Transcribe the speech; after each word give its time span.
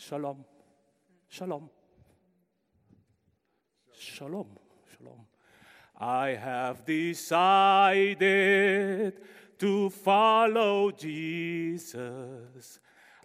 shalom, 0.00 0.44
shalom, 1.28 1.68
shalom, 3.98 4.46
shalom. 4.96 5.26
I 5.98 6.28
have 6.30 6.86
decided 6.86 9.12
to 9.58 9.90
follow 9.90 10.90
Jesus. 10.90 12.80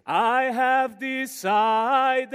I 0.06 0.50
have 0.52 1.00
decided 1.00 2.32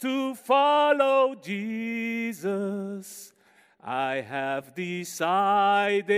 to 0.00 0.34
follow 0.34 1.34
Jesus. 1.34 3.34
I 3.84 4.22
have 4.22 4.74
decided 4.74 6.08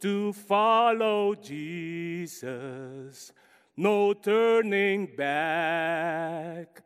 to 0.00 0.32
follow 0.32 1.34
Jesus. 1.34 3.32
No 3.80 4.12
turning 4.12 5.06
back, 5.14 6.82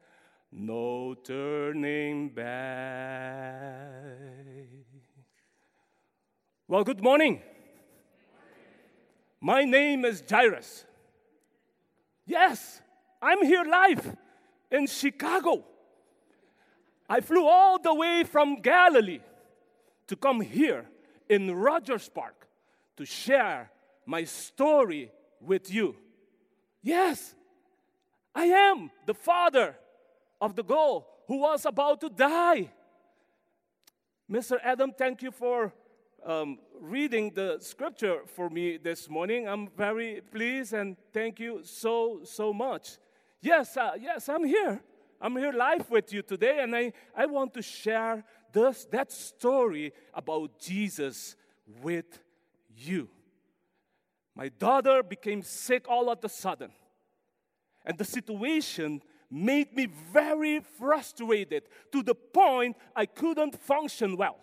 no 0.52 1.14
turning 1.14 2.28
back. 2.28 3.78
Well, 6.69 6.84
good 6.84 7.02
morning. 7.02 7.41
My 9.41 9.64
name 9.64 10.05
is 10.05 10.22
Jairus. 10.28 10.84
Yes, 12.27 12.83
I'm 13.22 13.42
here 13.42 13.64
live 13.64 14.14
in 14.70 14.86
Chicago. 14.86 15.64
I 17.08 17.22
flew 17.22 17.47
all 17.47 17.78
the 17.78 17.95
way 17.95 18.22
from 18.22 18.61
Galilee 18.61 19.20
to 20.08 20.14
come 20.14 20.42
here 20.42 20.84
in 21.27 21.55
Rogers 21.55 22.11
Park 22.11 22.47
to 22.98 23.06
share 23.06 23.70
my 24.05 24.24
story 24.24 25.11
with 25.41 25.72
you. 25.72 25.97
Yes, 26.83 27.34
I 28.34 28.47
am 28.47 28.91
the 29.06 29.14
father 29.14 29.77
of 30.41 30.56
the 30.56 30.64
girl 30.64 31.06
who 31.28 31.39
was 31.39 31.64
about 31.64 32.00
to 32.00 32.11
die. 32.11 32.72
Mr. 34.30 34.58
Adam, 34.62 34.92
thank 34.97 35.22
you 35.22 35.30
for 35.30 35.72
um, 36.27 36.58
reading 36.80 37.30
the 37.34 37.58
scripture 37.61 38.22
for 38.27 38.50
me 38.50 38.78
this 38.78 39.08
morning. 39.08 39.47
I'm 39.47 39.69
very 39.69 40.20
pleased 40.30 40.72
and 40.72 40.97
thank 41.12 41.39
you 41.39 41.61
so, 41.62 42.20
so 42.24 42.52
much. 42.52 42.98
Yes, 43.41 43.77
uh, 43.77 43.92
yes, 44.00 44.28
I'm 44.28 44.44
here. 44.44 44.83
I'm 45.20 45.36
here 45.36 45.52
live 45.52 45.89
with 45.89 46.12
you 46.12 46.22
today, 46.22 46.58
and 46.61 46.74
I, 46.74 46.92
I 47.14 47.27
want 47.27 47.55
to 47.55 47.62
share 47.62 48.24
this, 48.52 48.86
that 48.86 49.12
story 49.12 49.92
about 50.12 50.58
Jesus 50.58 51.36
with 51.80 52.19
you. 52.77 53.08
My 54.34 54.48
daughter 54.48 55.02
became 55.02 55.42
sick 55.42 55.86
all 55.88 56.11
of 56.11 56.25
a 56.25 56.28
sudden, 56.28 56.70
and 57.84 57.98
the 57.98 58.05
situation 58.05 59.02
made 59.30 59.74
me 59.74 59.86
very 60.12 60.61
frustrated 60.61 61.64
to 61.92 62.02
the 62.02 62.14
point 62.14 62.77
I 62.94 63.06
couldn't 63.06 63.58
function 63.61 64.16
well. 64.16 64.39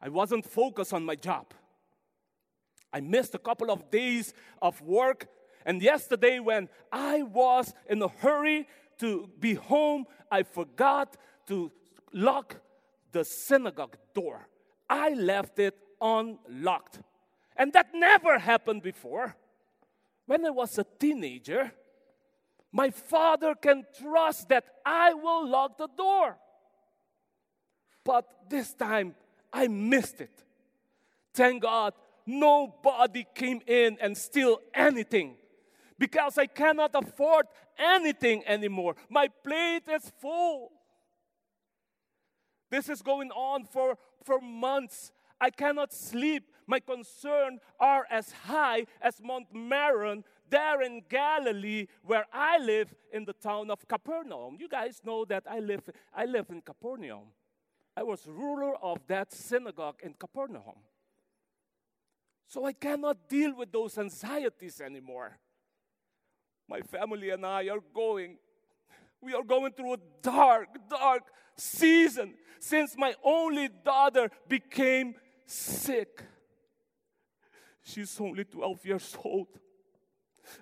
I 0.00 0.08
wasn't 0.08 0.44
focused 0.44 0.92
on 0.92 1.04
my 1.04 1.14
job. 1.14 1.52
I 2.92 3.00
missed 3.00 3.34
a 3.34 3.38
couple 3.38 3.70
of 3.70 3.90
days 3.90 4.34
of 4.60 4.80
work 4.80 5.28
and 5.66 5.82
yesterday, 5.82 6.38
when 6.38 6.68
I 6.92 7.24
was 7.24 7.74
in 7.90 8.00
a 8.00 8.06
hurry 8.06 8.68
to 9.00 9.28
be 9.40 9.54
home, 9.54 10.04
I 10.30 10.44
forgot 10.44 11.16
to 11.48 11.72
lock 12.12 12.56
the 13.10 13.24
synagogue 13.24 13.96
door. 14.14 14.48
I 14.88 15.10
left 15.14 15.58
it 15.58 15.76
unlocked. 16.00 17.00
And 17.56 17.72
that 17.72 17.88
never 17.94 18.38
happened 18.38 18.82
before. 18.82 19.34
When 20.26 20.44
I 20.44 20.50
was 20.50 20.78
a 20.78 20.84
teenager, 20.98 21.72
my 22.72 22.90
father 22.90 23.54
can 23.54 23.86
trust 23.98 24.48
that 24.48 24.64
I 24.84 25.14
will 25.14 25.48
lock 25.48 25.78
the 25.78 25.88
door. 25.96 26.36
But 28.04 28.26
this 28.48 28.74
time, 28.74 29.14
I 29.52 29.68
missed 29.68 30.20
it. 30.20 30.44
Thank 31.32 31.62
God, 31.62 31.94
nobody 32.26 33.26
came 33.34 33.60
in 33.66 33.96
and 34.00 34.16
steal 34.16 34.60
anything 34.74 35.36
because 35.98 36.38
I 36.38 36.46
cannot 36.46 36.90
afford 36.94 37.46
anything 37.78 38.44
anymore. 38.46 38.96
My 39.08 39.28
plate 39.28 39.88
is 39.88 40.12
full. 40.20 40.72
This 42.70 42.88
is 42.88 43.02
going 43.02 43.30
on 43.30 43.64
for, 43.64 43.96
for 44.24 44.40
months. 44.40 45.12
I 45.40 45.50
cannot 45.50 45.92
sleep. 45.92 46.44
My 46.66 46.80
concerns 46.80 47.60
are 47.78 48.06
as 48.10 48.32
high 48.32 48.86
as 49.00 49.20
Mount 49.22 49.46
Meron 49.54 50.24
there 50.48 50.82
in 50.82 51.02
Galilee, 51.08 51.86
where 52.02 52.26
I 52.32 52.58
live 52.58 52.94
in 53.12 53.24
the 53.24 53.32
town 53.32 53.70
of 53.70 53.86
Capernaum. 53.86 54.56
You 54.58 54.68
guys 54.68 55.00
know 55.04 55.24
that 55.26 55.44
I 55.48 55.60
live, 55.60 55.82
I 56.14 56.24
live 56.24 56.46
in 56.50 56.62
Capernaum. 56.62 57.28
I 57.96 58.02
was 58.02 58.26
ruler 58.26 58.74
of 58.76 58.98
that 59.08 59.32
synagogue 59.32 60.00
in 60.02 60.14
Capernaum. 60.14 60.78
So 62.46 62.64
I 62.64 62.72
cannot 62.72 63.28
deal 63.28 63.56
with 63.56 63.72
those 63.72 63.98
anxieties 63.98 64.80
anymore 64.80 65.38
my 66.68 66.80
family 66.80 67.30
and 67.30 67.44
I 67.44 67.68
are 67.68 67.80
going. 67.94 68.38
We 69.20 69.34
are 69.34 69.42
going 69.42 69.72
through 69.72 69.94
a 69.94 69.98
dark, 70.22 70.68
dark 70.88 71.22
season 71.56 72.34
since 72.60 72.94
my 72.96 73.14
only 73.24 73.68
daughter 73.84 74.30
became 74.48 75.14
sick. 75.46 76.22
She's 77.86 78.20
only 78.20 78.44
12 78.44 78.84
years 78.84 79.16
old. 79.22 79.46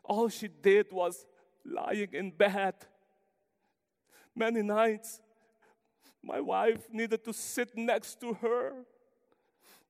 All 0.05 0.29
she 0.29 0.47
did 0.49 0.93
was 0.93 1.25
lying 1.65 2.13
in 2.13 2.31
bed. 2.31 2.75
Many 4.37 4.61
nights, 4.61 5.23
my 6.23 6.41
wife 6.41 6.87
needed 6.93 7.25
to 7.25 7.33
sit 7.33 7.75
next 7.77 8.21
to 8.21 8.35
her. 8.35 8.85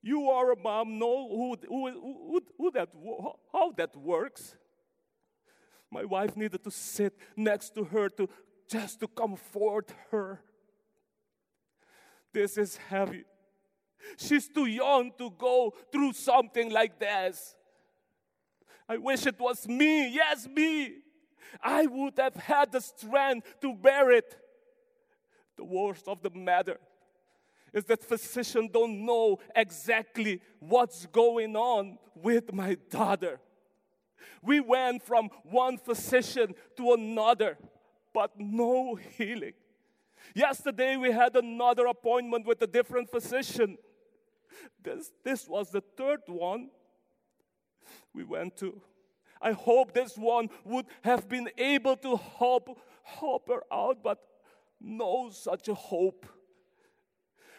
You 0.01 0.29
are 0.29 0.53
a 0.53 0.55
mom, 0.57 0.97
know 0.97 1.27
who, 1.27 1.57
who, 1.67 1.89
who, 1.89 2.41
who 2.57 2.71
that, 2.71 2.89
how 3.51 3.71
that 3.71 3.95
works. 3.97 4.55
My 5.91 6.05
wife 6.05 6.37
needed 6.37 6.63
to 6.63 6.71
sit 6.71 7.19
next 7.35 7.75
to 7.75 7.83
her 7.83 8.07
to 8.09 8.29
just 8.69 9.01
to 9.01 9.07
comfort 9.07 9.93
her. 10.11 10.41
This 12.31 12.57
is 12.57 12.77
heavy. 12.77 13.25
She's 14.17 14.47
too 14.47 14.65
young 14.65 15.11
to 15.17 15.31
go 15.31 15.73
through 15.91 16.13
something 16.13 16.71
like 16.71 16.99
this. 16.99 17.55
I 18.87 18.97
wish 18.97 19.25
it 19.25 19.39
was 19.39 19.67
me. 19.67 20.13
Yes, 20.13 20.47
me. 20.47 20.93
I 21.61 21.85
would 21.85 22.17
have 22.17 22.35
had 22.35 22.71
the 22.71 22.81
strength 22.81 23.47
to 23.61 23.73
bear 23.73 24.11
it. 24.11 24.35
The 25.57 25.63
worst 25.63 26.07
of 26.07 26.21
the 26.21 26.29
matter 26.29 26.79
is 27.73 27.85
that 27.85 28.03
physicians 28.03 28.69
don't 28.71 29.05
know 29.05 29.39
exactly 29.55 30.41
what's 30.59 31.05
going 31.07 31.55
on 31.55 31.97
with 32.15 32.53
my 32.53 32.77
daughter. 32.89 33.39
We 34.41 34.59
went 34.59 35.03
from 35.03 35.29
one 35.43 35.77
physician 35.77 36.53
to 36.77 36.93
another, 36.93 37.57
but 38.13 38.31
no 38.37 38.95
healing. 38.95 39.53
Yesterday, 40.33 40.97
we 40.97 41.11
had 41.11 41.35
another 41.35 41.85
appointment 41.87 42.45
with 42.45 42.61
a 42.61 42.67
different 42.67 43.09
physician. 43.09 43.77
This, 44.83 45.11
this 45.23 45.47
was 45.47 45.71
the 45.71 45.81
third 45.97 46.21
one 46.27 46.69
we 48.13 48.23
went 48.23 48.57
to. 48.57 48.81
I 49.41 49.51
hope 49.51 49.93
this 49.93 50.17
one 50.17 50.49
would 50.63 50.85
have 51.03 51.27
been 51.29 51.49
able 51.57 51.97
to 51.97 52.19
help, 52.37 52.79
help 53.03 53.49
her 53.49 53.61
out, 53.71 54.01
but 54.01 54.19
no 54.79 55.29
such 55.29 55.67
a 55.67 55.73
hope. 55.73 56.25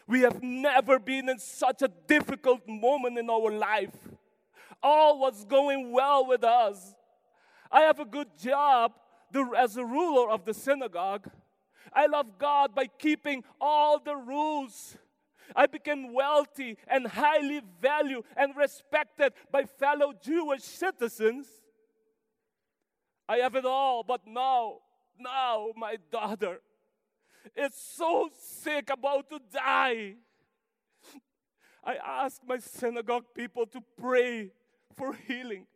We 0.09 0.21
have 0.21 0.43
never 0.43 0.99
been 0.99 1.29
in 1.29 1.39
such 1.39 1.83
a 1.83 1.89
difficult 1.89 2.67
moment 2.67 3.19
in 3.19 3.29
our 3.29 3.51
life 3.51 3.97
all 4.83 5.19
was 5.19 5.45
going 5.45 5.93
well 5.93 6.27
with 6.27 6.45
us. 6.45 6.95
I 7.71 7.81
have 7.81 7.99
a 7.99 8.05
good 8.05 8.29
job 8.39 8.93
as 9.57 9.77
a 9.77 9.85
ruler 9.85 10.31
of 10.31 10.45
the 10.45 10.55
synagogue. 10.55 11.29
I 11.93 12.07
love 12.07 12.39
God 12.39 12.75
by 12.75 12.87
keeping 12.87 13.45
all 13.61 13.99
the 13.99 14.17
rules. 14.17 14.97
I 15.55 15.67
became 15.67 16.13
wealthy 16.13 16.77
and 16.89 17.07
highly 17.07 17.61
valued 17.81 18.25
and 18.37 18.57
respected 18.57 19.33
by 19.51 19.65
fellow 19.65 20.13
Jewish 20.21 20.63
citizens. 20.63 21.47
I 23.29 23.39
have 23.39 23.55
it 23.55 23.65
all, 23.65 24.03
but 24.03 24.23
now, 24.27 24.79
now 25.19 25.69
my 25.77 25.97
daughter 26.11 26.61
is 27.55 27.75
so 27.75 28.29
sick, 28.37 28.91
about 28.91 29.29
to 29.31 29.41
die. 29.53 30.15
I 31.85 31.95
ask 32.05 32.41
my 32.47 32.59
synagogue 32.59 33.27
people 33.35 33.67
to 33.67 33.81
pray 34.01 34.51
for 34.97 35.15
healing. 35.15 35.67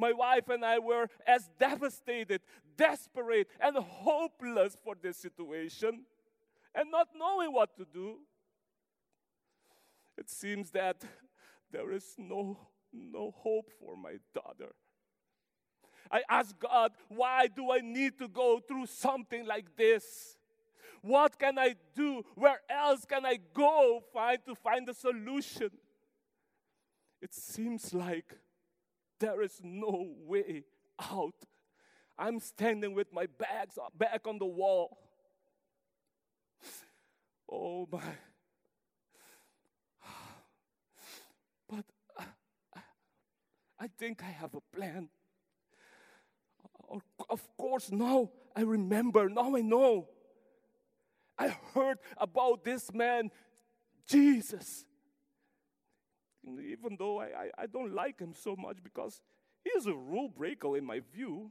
My 0.00 0.12
wife 0.12 0.48
and 0.48 0.64
I 0.64 0.78
were 0.78 1.08
as 1.26 1.50
devastated, 1.58 2.40
desperate, 2.74 3.48
and 3.60 3.76
hopeless 3.76 4.74
for 4.82 4.94
this 5.00 5.18
situation, 5.18 6.06
and 6.74 6.90
not 6.90 7.08
knowing 7.14 7.52
what 7.52 7.76
to 7.76 7.84
do. 7.84 8.20
It 10.16 10.30
seems 10.30 10.70
that 10.70 11.04
there 11.70 11.92
is 11.92 12.14
no, 12.16 12.56
no 12.90 13.34
hope 13.36 13.70
for 13.78 13.94
my 13.94 14.16
daughter. 14.32 14.72
I 16.10 16.22
ask 16.30 16.58
God, 16.58 16.92
why 17.08 17.48
do 17.48 17.70
I 17.70 17.80
need 17.80 18.16
to 18.20 18.28
go 18.28 18.58
through 18.66 18.86
something 18.86 19.46
like 19.46 19.76
this? 19.76 20.38
What 21.02 21.38
can 21.38 21.58
I 21.58 21.76
do? 21.94 22.22
Where 22.36 22.60
else 22.70 23.04
can 23.04 23.26
I 23.26 23.38
go 23.52 24.00
find 24.14 24.38
to 24.46 24.54
find 24.54 24.88
a 24.88 24.94
solution? 24.94 25.70
It 27.20 27.34
seems 27.34 27.92
like 27.92 28.34
there 29.20 29.42
is 29.42 29.60
no 29.62 30.14
way 30.26 30.64
out. 30.98 31.34
I'm 32.18 32.40
standing 32.40 32.94
with 32.94 33.12
my 33.12 33.26
bags 33.38 33.78
uh, 33.78 33.88
back 33.96 34.26
on 34.26 34.38
the 34.38 34.46
wall. 34.46 34.98
Oh 37.50 37.88
my. 37.90 38.02
But 41.68 41.84
uh, 42.18 42.24
I 43.78 43.86
think 43.98 44.22
I 44.24 44.30
have 44.30 44.54
a 44.54 44.76
plan. 44.76 45.08
Uh, 46.92 46.98
of 47.28 47.48
course, 47.56 47.92
now 47.92 48.30
I 48.56 48.62
remember, 48.62 49.28
now 49.28 49.56
I 49.56 49.60
know. 49.60 50.08
I 51.38 51.56
heard 51.74 51.98
about 52.18 52.64
this 52.64 52.92
man, 52.92 53.30
Jesus. 54.06 54.84
Even 56.46 56.96
though 56.98 57.20
I, 57.20 57.24
I, 57.24 57.50
I 57.62 57.66
don't 57.66 57.94
like 57.94 58.18
him 58.18 58.34
so 58.34 58.56
much 58.56 58.78
because 58.82 59.20
he 59.62 59.70
is 59.70 59.86
a 59.86 59.94
rule 59.94 60.28
breaker 60.28 60.76
in 60.76 60.84
my 60.84 61.00
view. 61.12 61.50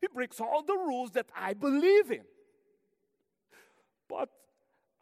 He 0.00 0.06
breaks 0.12 0.40
all 0.40 0.62
the 0.62 0.74
rules 0.74 1.10
that 1.12 1.26
I 1.36 1.54
believe 1.54 2.10
in. 2.10 2.24
But 4.08 4.28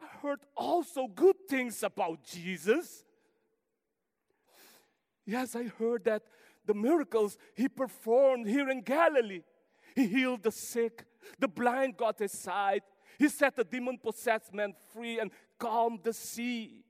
I 0.01 0.07
heard 0.21 0.39
also 0.55 1.07
good 1.07 1.35
things 1.49 1.83
about 1.83 2.23
Jesus. 2.23 3.03
Yes, 5.25 5.55
I 5.55 5.63
heard 5.63 6.05
that 6.05 6.23
the 6.65 6.73
miracles 6.73 7.37
he 7.55 7.67
performed 7.67 8.47
here 8.47 8.69
in 8.69 8.81
Galilee. 8.81 9.43
He 9.95 10.07
healed 10.07 10.43
the 10.43 10.51
sick, 10.51 11.05
the 11.39 11.47
blind 11.47 11.97
got 11.97 12.19
his 12.19 12.31
sight, 12.31 12.83
he 13.17 13.27
set 13.27 13.55
the 13.55 13.63
demon 13.63 13.97
possessed 13.97 14.53
man 14.53 14.73
free 14.93 15.19
and 15.19 15.31
calmed 15.57 16.01
the 16.03 16.13
sea. 16.13 16.83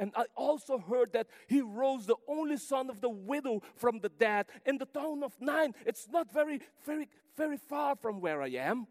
And 0.00 0.12
I 0.16 0.24
also 0.34 0.78
heard 0.78 1.12
that 1.12 1.26
he 1.46 1.60
rose 1.60 2.06
the 2.06 2.16
only 2.26 2.56
son 2.56 2.88
of 2.88 3.02
the 3.02 3.10
widow 3.10 3.62
from 3.76 4.00
the 4.00 4.08
dead 4.08 4.46
in 4.64 4.78
the 4.78 4.86
town 4.86 5.22
of 5.22 5.38
Nain. 5.42 5.74
It's 5.84 6.08
not 6.10 6.32
very, 6.32 6.62
very, 6.86 7.06
very 7.36 7.58
far 7.58 7.94
from 7.96 8.22
where 8.22 8.40
I 8.40 8.48
am. 8.48 8.86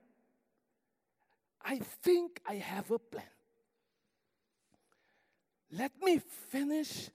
I 1.65 1.79
think 1.79 2.39
I 2.47 2.53
have 2.55 2.91
a 2.91 2.99
plan. 2.99 3.23
Let 5.71 5.91
me 5.99 6.21
finish. 6.49 7.09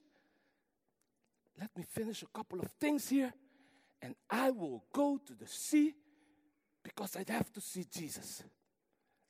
Let 1.57 1.75
me 1.77 1.85
finish 1.89 2.21
a 2.21 2.37
couple 2.37 2.59
of 2.59 2.69
things 2.71 3.07
here, 3.07 3.33
and 4.01 4.13
I 4.29 4.51
will 4.51 4.83
go 4.91 5.21
to 5.25 5.33
the 5.33 5.47
sea 5.47 5.93
because 6.83 7.15
I'd 7.15 7.29
have 7.29 7.51
to 7.53 7.61
see 7.61 7.85
Jesus. 7.89 8.43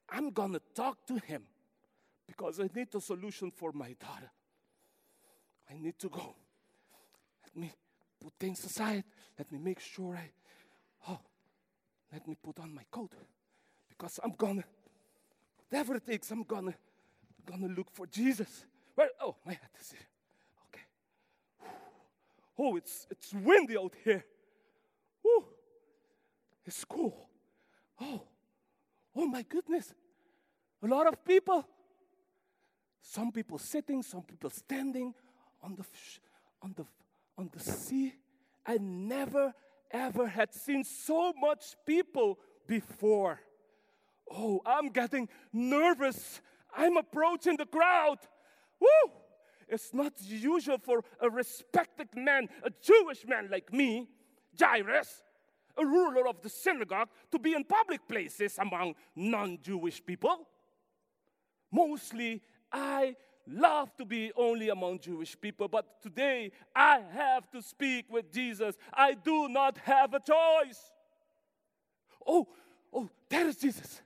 I'm 0.10 0.32
to 0.54 0.62
talk 0.74 1.06
to 1.06 1.18
him 1.20 1.44
because 2.26 2.60
I 2.60 2.68
need 2.74 2.94
a 2.96 3.00
solution 3.00 3.52
for 3.52 3.72
my 3.72 3.96
daughter. 4.00 4.32
I 5.70 5.78
need 5.78 5.98
to 6.00 6.10
go. 6.10 6.36
Let 7.44 7.56
me 7.56 7.72
put 8.22 8.34
things 8.40 8.64
aside. 8.64 9.04
Let 9.38 9.52
me 9.52 9.60
make 9.60 9.80
sure 9.80 10.16
I, 10.16 10.30
oh, 11.10 11.20
let 12.12 12.28
me 12.28 12.36
put 12.42 12.60
on 12.60 12.74
my 12.74 12.84
coat 12.92 13.12
because 13.90 14.20
I'm 14.24 14.34
gonna, 14.38 14.64
whatever 15.70 15.96
it 15.96 16.06
takes, 16.06 16.32
I'm 16.32 16.44
gonna, 16.44 16.74
gonna 17.46 17.68
look 17.68 17.88
for 17.92 18.08
Jesus. 18.08 18.66
Where, 18.96 19.10
oh, 19.22 19.36
my 19.46 19.54
hat 19.54 19.72
is 19.80 19.92
here. 19.92 20.08
Okay. 20.70 20.86
Oh, 22.58 22.76
it's, 22.76 23.08
it's 23.10 23.34
windy 23.34 23.78
out 23.78 23.94
here. 24.04 24.24
Oh, 25.26 25.46
it's 26.66 26.84
cool. 26.86 27.28
Oh, 28.00 28.22
oh 29.16 29.26
my 29.26 29.42
goodness. 29.44 29.94
A 30.84 30.88
lot 30.88 31.08
of 31.08 31.24
people. 31.26 31.66
Some 33.02 33.32
people 33.32 33.60
sitting, 33.60 34.02
some 34.02 34.24
people 34.24 34.50
standing, 34.50 35.14
on 35.66 35.76
the, 35.76 35.86
on 36.62 36.74
the, 36.78 36.86
on 37.38 37.50
the 37.52 37.60
sea. 37.60 38.14
I 38.66 38.78
never 38.80 39.54
ever 39.92 40.28
had 40.28 40.54
seen 40.54 40.84
so 40.84 41.34
much 41.40 41.76
people 41.86 42.40
before. 42.68 43.40
Oh, 44.32 44.62
I'm 44.66 44.90
getting 44.90 45.30
nervous. 45.54 46.42
I'm 46.76 46.98
approaching 46.98 47.58
the 47.58 47.66
crowd. 47.66 48.18
Woo! 48.80 49.12
It's 49.68 49.94
not 49.94 50.14
usual 50.22 50.78
for 50.78 51.04
a 51.20 51.30
respected 51.30 52.10
man, 52.16 52.50
a 52.64 52.70
Jewish 52.82 53.26
man 53.26 53.50
like 53.52 53.74
me, 53.74 54.08
Jairus, 54.60 55.24
a 55.78 55.86
ruler 55.86 56.28
of 56.28 56.42
the 56.42 56.50
synagogue, 56.50 57.10
to 57.32 57.40
be 57.40 57.54
in 57.54 57.64
public 57.64 58.08
places 58.08 58.58
among 58.60 58.96
non 59.16 59.58
Jewish 59.62 60.06
people. 60.06 60.48
Mostly, 61.72 62.42
I 62.72 63.16
love 63.48 63.96
to 63.98 64.06
be 64.06 64.32
only 64.36 64.70
among 64.70 65.00
Jewish 65.00 65.40
people, 65.40 65.68
but 65.68 66.02
today 66.02 66.52
I 66.76 67.02
have 67.14 67.50
to 67.52 67.62
speak 67.62 68.06
with 68.10 68.32
Jesus. 68.32 68.76
I 68.94 69.14
do 69.14 69.48
not 69.50 69.78
have 69.80 70.14
a 70.14 70.20
choice. 70.20 70.80
Oh, 72.26 72.48
oh, 72.94 73.10
there 73.30 73.48
is 73.48 73.58
Jesus. 73.58 74.02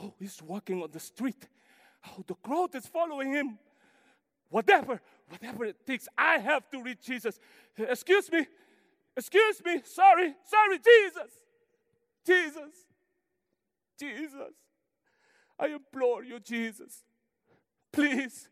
Oh, 0.00 0.14
he's 0.18 0.40
walking 0.42 0.82
on 0.82 0.90
the 0.90 1.00
street. 1.00 1.48
Oh, 2.08 2.24
the 2.26 2.34
crowd 2.34 2.74
is 2.74 2.86
following 2.86 3.32
him. 3.32 3.58
Whatever, 4.48 5.00
whatever 5.28 5.64
it 5.64 5.86
takes, 5.86 6.08
I 6.16 6.38
have 6.38 6.68
to 6.70 6.82
reach 6.82 7.02
Jesus. 7.02 7.38
Excuse 7.76 8.30
me, 8.32 8.46
excuse 9.16 9.62
me, 9.64 9.80
sorry, 9.84 10.34
sorry, 10.44 10.78
Jesus, 10.78 11.32
Jesus, 12.26 12.74
Jesus. 13.98 14.54
I 15.58 15.66
implore 15.68 16.24
you, 16.24 16.40
Jesus. 16.40 17.04
Please 17.92 18.48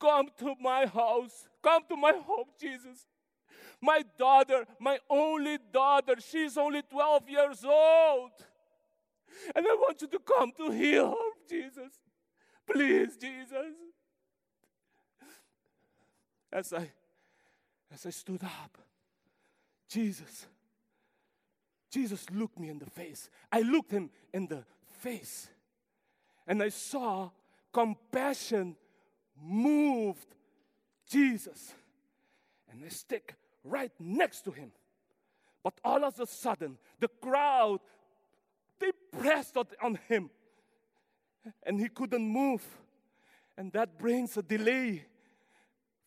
come 0.00 0.28
to 0.38 0.54
my 0.60 0.86
house. 0.86 1.48
Come 1.62 1.82
to 1.88 1.96
my 1.96 2.12
home, 2.12 2.46
Jesus. 2.60 3.06
My 3.80 4.02
daughter, 4.18 4.64
my 4.80 4.98
only 5.10 5.58
daughter, 5.72 6.14
she's 6.18 6.56
only 6.56 6.82
12 6.82 7.28
years 7.28 7.64
old. 7.64 8.30
And 9.54 9.66
I 9.66 9.74
want 9.74 10.00
you 10.00 10.08
to 10.08 10.18
come 10.18 10.52
to 10.56 10.70
heal 10.70 11.10
her, 11.10 11.48
Jesus. 11.48 11.92
Please, 12.70 13.16
Jesus. 13.16 13.74
As 16.52 16.72
I 16.72 16.90
as 17.92 18.06
I 18.06 18.10
stood 18.10 18.42
up, 18.42 18.78
Jesus, 19.88 20.46
Jesus 21.90 22.28
looked 22.30 22.58
me 22.58 22.68
in 22.68 22.78
the 22.78 22.90
face. 22.90 23.30
I 23.52 23.60
looked 23.60 23.92
him 23.92 24.10
in 24.32 24.46
the 24.46 24.64
face. 25.00 25.48
And 26.46 26.62
I 26.62 26.68
saw 26.68 27.30
compassion 27.76 28.74
moved 29.38 30.34
Jesus. 31.06 31.74
And 32.70 32.82
they 32.82 32.88
stick 32.88 33.34
right 33.62 33.92
next 34.00 34.46
to 34.46 34.50
him. 34.50 34.72
But 35.62 35.74
all 35.84 36.02
of 36.02 36.18
a 36.18 36.26
sudden, 36.26 36.78
the 36.98 37.08
crowd, 37.08 37.80
they 38.80 38.92
pressed 39.12 39.58
on 39.58 39.98
him. 40.08 40.30
And 41.64 41.78
he 41.78 41.90
couldn't 41.90 42.26
move. 42.26 42.64
And 43.58 43.70
that 43.72 43.98
brings 43.98 44.38
a 44.38 44.42
delay 44.42 45.04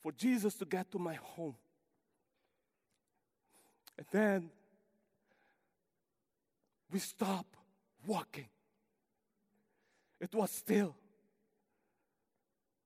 for 0.01 0.11
Jesus 0.11 0.55
to 0.55 0.65
get 0.65 0.89
to 0.91 0.97
my 0.97 1.19
home. 1.35 1.55
And 3.95 4.07
then 4.11 4.49
we 6.91 6.97
stop 6.97 7.45
walking. 8.07 8.47
It 10.19 10.33
was 10.33 10.49
still 10.49 10.95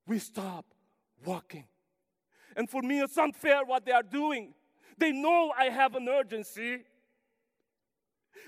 we 0.06 0.18
stop 0.18 0.66
walking. 1.24 1.64
And 2.56 2.68
for 2.68 2.82
me, 2.82 3.00
it's 3.00 3.18
unfair 3.18 3.64
what 3.64 3.84
they 3.84 3.92
are 3.92 4.02
doing. 4.02 4.54
They 4.98 5.12
know 5.12 5.52
I 5.56 5.66
have 5.66 5.94
an 5.94 6.08
urgency. 6.08 6.84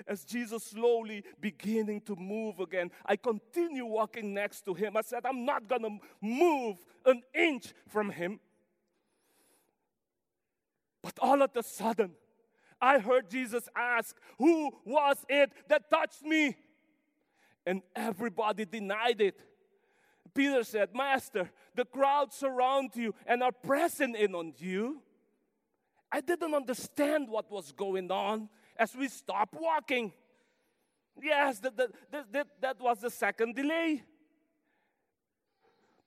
As 0.07 0.25
Jesus 0.25 0.63
slowly 0.63 1.25
beginning 1.41 2.03
to 2.03 2.15
move 2.17 2.61
again, 2.61 2.91
I 3.05 3.17
continue 3.17 3.87
walking 3.87 4.35
next 4.35 4.63
to 4.67 4.75
him. 4.75 4.97
I 4.97 5.01
said, 5.01 5.25
I'm 5.25 5.45
not 5.45 5.69
going 5.69 5.83
to 5.83 5.99
move 6.21 6.77
an 7.07 7.23
inch 7.35 7.73
from 7.89 8.11
him. 8.11 8.41
But 11.03 11.19
all 11.21 11.41
of 11.41 11.51
a 11.57 11.63
sudden, 11.63 12.13
I 12.81 12.99
heard 12.99 13.31
Jesus 13.31 13.69
ask, 13.75 14.17
Who 14.39 14.73
was 14.85 15.25
it 15.29 15.51
that 15.69 15.89
touched 15.89 16.23
me? 16.23 16.57
And 17.65 17.83
everybody 17.95 18.65
denied 18.65 19.21
it. 19.21 19.41
Peter 20.37 20.63
said, 20.63 20.95
Master, 20.95 21.51
the 21.75 21.87
crowd 21.87 22.33
surround 22.33 22.91
you 22.95 23.15
and 23.27 23.43
are 23.43 23.53
pressing 23.53 24.15
in 24.15 24.35
on 24.35 24.53
you. 24.59 25.01
I 26.13 26.21
didn't 26.21 26.55
understand 26.55 27.29
what 27.31 27.51
was 27.51 27.73
going 27.73 28.11
on 28.11 28.51
as 28.77 28.95
we 28.95 29.09
stopped 29.09 29.55
walking. 29.55 30.13
Yes, 31.21 31.59
that, 31.61 31.77
that, 31.77 31.91
that, 32.33 32.47
that 32.61 32.81
was 32.81 33.01
the 33.01 33.11
second 33.11 33.57
delay. 33.57 34.03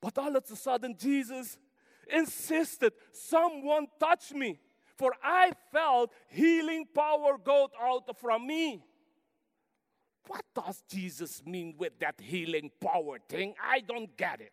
But 0.00 0.16
all 0.16 0.34
of 0.34 0.44
a 0.50 0.56
sudden, 0.56 0.96
Jesus 0.96 1.58
insisted, 2.10 2.92
Someone 3.12 3.88
touch 3.98 4.32
me, 4.32 4.60
for 4.96 5.12
I 5.22 5.52
felt 5.72 6.12
healing 6.28 6.86
power 6.94 7.36
go 7.36 7.68
out 7.82 8.16
from 8.18 8.46
me. 8.46 8.84
What 10.30 10.44
does 10.54 10.84
Jesus 10.88 11.42
mean 11.44 11.74
with 11.76 11.98
that 11.98 12.14
healing 12.20 12.70
power 12.80 13.18
thing? 13.28 13.52
I 13.60 13.80
don't 13.80 14.16
get 14.16 14.40
it. 14.40 14.52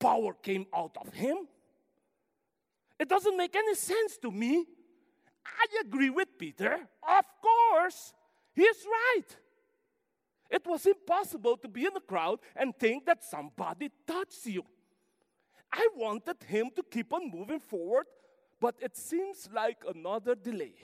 Power 0.00 0.32
came 0.42 0.66
out 0.74 0.96
of 1.00 1.14
him? 1.14 1.46
It 2.98 3.08
doesn't 3.08 3.36
make 3.36 3.54
any 3.54 3.76
sense 3.76 4.16
to 4.22 4.32
me. 4.32 4.66
I 5.46 5.80
agree 5.82 6.10
with 6.10 6.36
Peter. 6.36 6.80
Of 7.00 7.24
course, 7.40 8.12
he's 8.54 8.84
right. 8.84 9.36
It 10.50 10.66
was 10.66 10.84
impossible 10.84 11.56
to 11.58 11.68
be 11.68 11.86
in 11.86 11.94
the 11.94 12.00
crowd 12.00 12.40
and 12.56 12.76
think 12.76 13.06
that 13.06 13.22
somebody 13.22 13.88
touched 14.04 14.46
you. 14.46 14.64
I 15.72 15.86
wanted 15.94 16.42
him 16.42 16.70
to 16.74 16.82
keep 16.82 17.12
on 17.12 17.30
moving 17.30 17.60
forward, 17.60 18.06
but 18.58 18.74
it 18.80 18.96
seems 18.96 19.48
like 19.54 19.84
another 19.88 20.34
delay. 20.34 20.74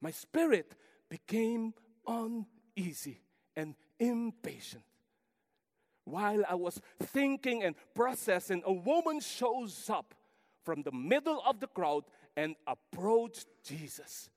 My 0.00 0.10
spirit 0.10 0.74
became 1.10 1.74
uneasy 2.08 3.20
and 3.54 3.74
impatient. 4.00 4.82
While 6.04 6.42
I 6.48 6.54
was 6.54 6.80
thinking 7.02 7.62
and 7.62 7.76
processing, 7.94 8.62
a 8.64 8.72
woman 8.72 9.20
shows 9.20 9.90
up 9.90 10.14
from 10.64 10.82
the 10.82 10.92
middle 10.92 11.42
of 11.46 11.60
the 11.60 11.66
crowd 11.66 12.04
and 12.36 12.56
approached 12.66 13.46
Jesus. 13.62 14.30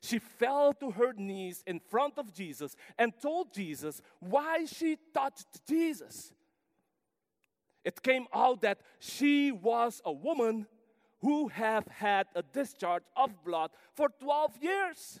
She 0.00 0.18
fell 0.18 0.72
to 0.74 0.90
her 0.90 1.12
knees 1.12 1.62
in 1.66 1.80
front 1.80 2.18
of 2.18 2.32
Jesus 2.32 2.76
and 2.98 3.12
told 3.20 3.52
Jesus 3.52 4.02
why 4.20 4.64
she 4.66 4.96
touched 5.14 5.66
Jesus. 5.66 6.32
It 7.84 8.02
came 8.02 8.26
out 8.34 8.62
that 8.62 8.80
she 8.98 9.52
was 9.52 10.02
a 10.04 10.12
woman 10.12 10.66
who 11.20 11.48
have 11.48 11.86
had 11.88 12.26
a 12.34 12.42
discharge 12.42 13.04
of 13.16 13.44
blood 13.44 13.70
for 13.94 14.08
12 14.20 14.56
years. 14.60 15.20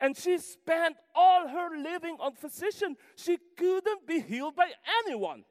And 0.00 0.16
she 0.16 0.38
spent 0.38 0.96
all 1.14 1.46
her 1.48 1.76
living 1.76 2.16
on 2.20 2.34
physician. 2.34 2.96
She 3.16 3.38
couldn't 3.56 4.06
be 4.06 4.20
healed 4.20 4.56
by 4.56 4.70
anyone. 5.04 5.44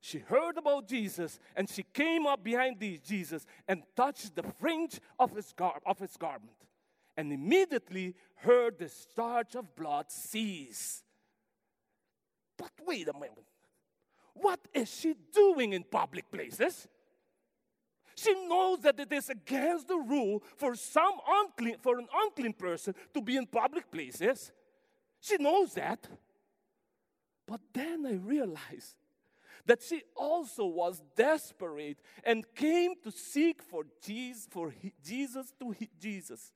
She 0.00 0.18
heard 0.18 0.58
about 0.58 0.88
Jesus 0.88 1.38
and 1.56 1.68
she 1.68 1.82
came 1.82 2.26
up 2.26 2.44
behind 2.44 2.78
Jesus 3.02 3.46
and 3.66 3.82
touched 3.96 4.34
the 4.34 4.42
fringe 4.42 5.00
of 5.18 5.34
his, 5.34 5.52
gar- 5.56 5.80
of 5.86 5.98
his 5.98 6.16
garment. 6.16 6.56
And 7.16 7.32
immediately 7.32 8.14
her 8.36 8.70
discharge 8.70 9.54
of 9.54 9.74
blood 9.76 10.10
ceased. 10.10 11.04
But 12.58 12.72
wait 12.86 13.08
a 13.08 13.12
moment. 13.12 13.46
What 14.34 14.60
is 14.72 14.92
she 14.92 15.14
doing 15.32 15.72
in 15.72 15.84
public 15.84 16.30
places? 16.30 16.88
She 18.16 18.32
knows 18.46 18.80
that 18.80 18.98
it 19.00 19.12
is 19.12 19.28
against 19.28 19.88
the 19.88 19.96
rule 19.96 20.42
for 20.56 20.74
some 20.74 21.14
unclean 21.26 21.76
for 21.82 21.98
an 21.98 22.06
unclean 22.14 22.52
person 22.52 22.94
to 23.12 23.20
be 23.20 23.36
in 23.36 23.46
public 23.46 23.90
places. 23.90 24.52
She 25.20 25.36
knows 25.36 25.74
that. 25.74 26.06
But 27.46 27.60
then 27.72 28.06
I 28.06 28.14
realized 28.14 28.96
that 29.66 29.82
she 29.82 30.02
also 30.14 30.66
was 30.66 31.02
desperate 31.16 31.98
and 32.22 32.44
came 32.54 32.94
to 33.02 33.10
seek 33.10 33.62
for 33.62 33.84
Jesus, 34.04 34.46
for 34.50 34.72
Jesus 35.02 35.52
to 35.60 35.74
Jesus. 36.00 36.52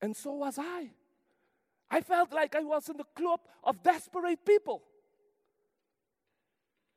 And 0.00 0.16
so 0.16 0.32
was 0.32 0.58
I. 0.58 0.90
I 1.90 2.00
felt 2.02 2.32
like 2.32 2.54
I 2.54 2.60
was 2.60 2.88
in 2.88 2.96
the 2.96 3.06
club 3.16 3.40
of 3.64 3.82
desperate 3.82 4.44
people. 4.44 4.82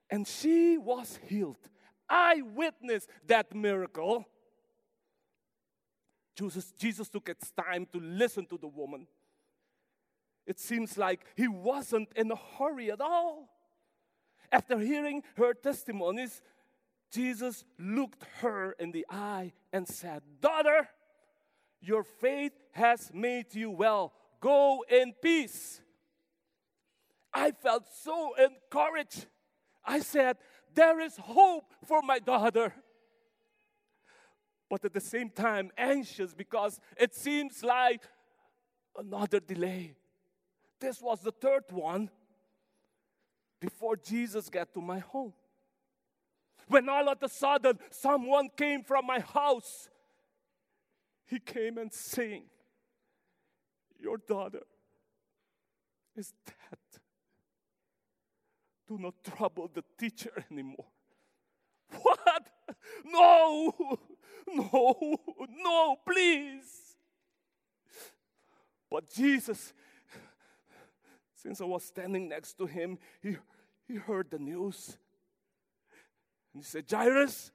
And 0.09 0.27
she 0.27 0.77
was 0.77 1.19
healed 1.25 1.69
I 2.11 2.41
witnessed 2.41 3.09
that 3.25 3.55
miracle. 3.55 4.25
Jesus, 6.35 6.73
Jesus 6.77 7.07
took 7.07 7.29
its 7.29 7.51
time 7.51 7.87
to 7.93 7.99
listen 7.99 8.45
to 8.47 8.57
the 8.57 8.67
woman. 8.67 9.07
It 10.45 10.59
seems 10.59 10.97
like 10.97 11.25
he 11.35 11.47
wasn't 11.47 12.09
in 12.15 12.29
a 12.29 12.35
hurry 12.35 12.91
at 12.91 12.99
all. 12.99 13.47
After 14.51 14.77
hearing 14.77 15.23
her 15.37 15.53
testimonies, 15.53 16.41
Jesus 17.11 17.63
looked 17.79 18.25
her 18.41 18.73
in 18.73 18.91
the 18.91 19.05
eye 19.09 19.53
and 19.71 19.87
said, 19.87 20.21
Daughter, 20.41 20.89
your 21.79 22.03
faith 22.03 22.53
has 22.71 23.09
made 23.13 23.55
you 23.55 23.71
well. 23.71 24.11
Go 24.41 24.83
in 24.89 25.13
peace. 25.21 25.79
I 27.33 27.51
felt 27.51 27.85
so 28.03 28.33
encouraged. 28.35 29.27
I 29.85 29.99
said, 29.99 30.37
there 30.73 30.99
is 30.99 31.17
hope 31.17 31.73
for 31.85 32.01
my 32.01 32.19
daughter. 32.19 32.73
But 34.69 34.85
at 34.85 34.93
the 34.93 35.01
same 35.01 35.29
time, 35.29 35.71
anxious 35.77 36.33
because 36.33 36.79
it 36.97 37.13
seems 37.13 37.63
like 37.63 38.01
another 38.97 39.39
delay. 39.39 39.95
This 40.79 41.01
was 41.01 41.21
the 41.21 41.31
third 41.31 41.63
one 41.71 42.09
before 43.59 43.95
Jesus 43.97 44.49
got 44.49 44.73
to 44.73 44.81
my 44.81 44.99
home. 44.99 45.33
When 46.67 46.87
all 46.87 47.09
of 47.09 47.21
a 47.21 47.27
sudden 47.27 47.77
someone 47.89 48.49
came 48.55 48.83
from 48.83 49.05
my 49.05 49.19
house, 49.19 49.89
he 51.25 51.39
came 51.39 51.77
and 51.77 51.91
saying, 51.91 52.45
Your 53.99 54.17
daughter 54.17 54.63
is 56.15 56.33
dead 56.45 57.01
do 58.91 59.01
not 59.01 59.13
trouble 59.23 59.71
the 59.73 59.83
teacher 59.97 60.31
anymore. 60.51 60.85
What? 62.01 62.49
No, 63.05 63.73
no, 64.47 65.17
no, 65.63 65.95
please. 66.05 66.97
But 68.89 69.09
Jesus, 69.09 69.73
since 71.33 71.61
I 71.61 71.65
was 71.65 71.85
standing 71.85 72.27
next 72.27 72.57
to 72.57 72.65
him, 72.65 72.97
he, 73.21 73.37
he 73.87 73.95
heard 73.95 74.29
the 74.29 74.39
news. 74.39 74.97
And 76.53 76.61
he 76.61 76.65
said, 76.65 76.85
Jairus, 76.89 77.51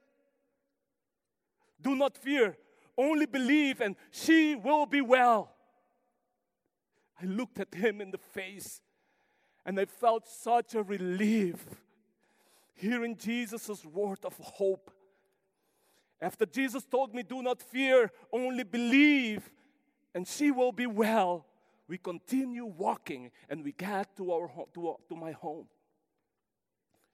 do 1.79 1.95
not 1.95 2.17
fear, 2.17 2.57
only 2.97 3.27
believe, 3.27 3.81
and 3.81 3.95
she 4.09 4.55
will 4.55 4.87
be 4.87 5.01
well. 5.01 5.53
I 7.21 7.25
looked 7.25 7.59
at 7.59 7.75
him 7.75 8.01
in 8.01 8.09
the 8.09 8.17
face 8.17 8.81
and 9.67 9.77
I 9.77 9.85
felt 9.85 10.25
such 10.25 10.75
a 10.75 10.81
relief 10.81 11.65
hearing 12.73 13.17
Jesus' 13.17 13.83
word 13.83 14.19
of 14.23 14.33
hope. 14.37 14.89
After 16.21 16.45
Jesus 16.45 16.85
told 16.85 17.13
me, 17.13 17.21
Do 17.21 17.43
not 17.43 17.61
fear, 17.61 18.09
only 18.31 18.63
believe, 18.63 19.51
and 20.15 20.25
she 20.25 20.51
will 20.51 20.71
be 20.71 20.87
well, 20.87 21.45
we 21.87 21.97
continue 21.97 22.65
walking 22.65 23.29
and 23.49 23.63
we 23.63 23.73
got 23.73 24.15
to, 24.15 24.31
our 24.31 24.49
to, 24.73 24.95
to 25.09 25.15
my 25.15 25.33
home. 25.33 25.67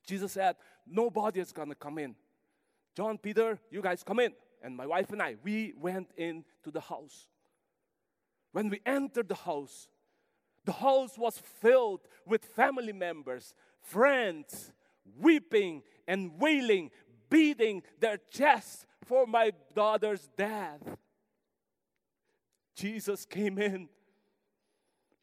Jesus 0.05 0.33
said, 0.33 0.55
Nobody 0.85 1.39
is 1.39 1.51
going 1.51 1.69
to 1.69 1.75
come 1.75 1.97
in. 1.97 2.15
John, 2.95 3.17
Peter, 3.17 3.59
you 3.71 3.81
guys 3.81 4.03
come 4.03 4.19
in. 4.19 4.31
And 4.61 4.77
my 4.77 4.85
wife 4.85 5.11
and 5.11 5.21
I, 5.21 5.35
we 5.43 5.73
went 5.75 6.11
into 6.15 6.71
the 6.71 6.79
house. 6.79 7.27
When 8.51 8.69
we 8.69 8.79
entered 8.85 9.27
the 9.27 9.35
house, 9.35 9.87
the 10.65 10.71
house 10.71 11.17
was 11.17 11.37
filled 11.37 12.01
with 12.25 12.45
family 12.45 12.93
members, 12.93 13.53
friends, 13.81 14.71
weeping 15.19 15.83
and 16.07 16.39
wailing, 16.39 16.91
beating 17.29 17.83
their 17.99 18.17
chests 18.31 18.85
for 19.03 19.25
my 19.27 19.51
daughter's 19.75 20.29
death. 20.37 20.81
Jesus 22.75 23.25
came 23.25 23.59
in, 23.59 23.89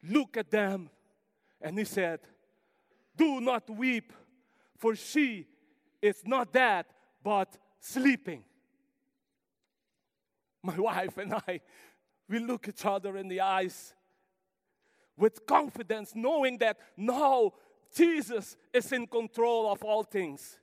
looked 0.07 0.37
at 0.37 0.51
them, 0.51 0.89
and 1.61 1.77
he 1.77 1.85
said, 1.85 2.19
Do 3.15 3.41
not 3.41 3.69
weep, 3.69 4.13
for 4.77 4.95
she 4.95 5.47
is 6.01 6.21
not 6.25 6.53
dead, 6.53 6.85
but 7.23 7.57
sleeping. 7.79 8.43
My 10.63 10.75
wife 10.77 11.17
and 11.17 11.33
I, 11.33 11.61
we 12.29 12.39
look 12.39 12.67
each 12.67 12.85
other 12.85 13.17
in 13.17 13.27
the 13.27 13.41
eyes 13.41 13.93
with 15.21 15.45
confidence, 15.45 16.13
knowing 16.15 16.57
that 16.57 16.77
now 16.97 17.51
Jesus 17.95 18.57
is 18.73 18.91
in 18.91 19.05
control 19.05 19.71
of 19.71 19.83
all 19.83 20.03
things. 20.03 20.57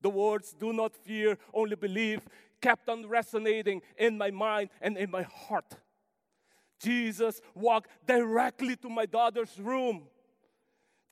The 0.00 0.08
words, 0.08 0.54
do 0.58 0.72
not 0.72 0.94
fear, 0.94 1.36
only 1.52 1.74
believe, 1.74 2.20
kept 2.60 2.88
on 2.88 3.08
resonating 3.08 3.82
in 3.98 4.16
my 4.16 4.30
mind 4.30 4.70
and 4.80 4.96
in 4.96 5.10
my 5.10 5.22
heart. 5.22 5.74
Jesus 6.80 7.40
walked 7.54 7.90
directly 8.06 8.76
to 8.76 8.88
my 8.88 9.06
daughter's 9.06 9.58
room. 9.58 10.04